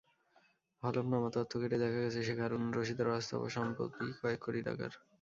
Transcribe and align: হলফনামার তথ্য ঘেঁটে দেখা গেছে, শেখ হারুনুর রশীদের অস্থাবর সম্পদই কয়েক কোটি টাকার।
হলফনামার 0.83 1.31
তথ্য 1.35 1.51
ঘেঁটে 1.61 1.77
দেখা 1.83 1.99
গেছে, 2.01 2.19
শেখ 2.27 2.39
হারুনুর 2.39 2.75
রশীদের 2.77 3.07
অস্থাবর 3.11 3.49
সম্পদই 3.57 4.09
কয়েক 4.21 4.39
কোটি 4.45 4.61
টাকার। 4.67 4.91